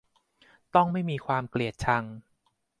[0.75, 2.03] ต้องไม่มีความเกลียดชัง